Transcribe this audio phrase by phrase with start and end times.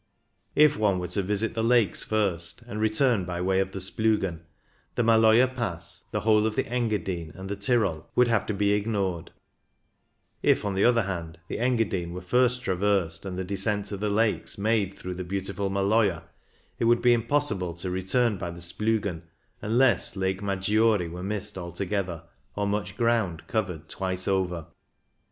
[0.55, 4.39] If one were to visit the lakes first and return by way of the SplUgen,
[4.95, 8.71] the Maloja Pass, the whole of the Engadine, and the Tyrol would have to be
[8.73, 9.29] ignored;
[10.41, 14.09] if, on the other hand, the Engadine were first traversed, and the descent to the
[14.09, 16.23] lakes made through the beautiful Maloja,
[16.79, 19.21] it would be impossible, to return by the Splugen
[19.61, 22.23] unless Lake Maggiore were missed altogether
[22.55, 24.65] or much ground covered twice over.